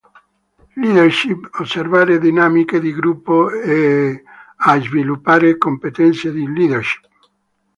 [0.75, 4.23] Leadership: osservare dinamiche di gruppo e
[4.55, 7.07] a sviluppare competenze di leadership.